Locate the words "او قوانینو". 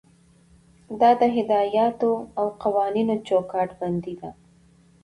2.39-3.15